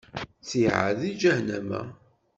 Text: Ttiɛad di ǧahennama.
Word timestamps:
Ttiɛad 0.41 0.95
di 0.99 1.11
ǧahennama. 1.21 1.81